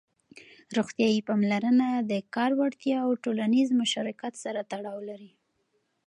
[0.77, 5.31] روغتيايي پاملرنه د کار وړتيا او ټولنيز مشارکت سره تړاو لري.